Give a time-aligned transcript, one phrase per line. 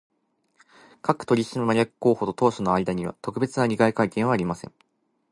[1.03, 4.73] 各取締役候補と当社との間には、特別な利害関係はありません